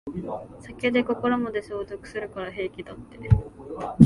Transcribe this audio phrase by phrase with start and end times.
[0.63, 3.19] 酒で心まで消毒するから平気だって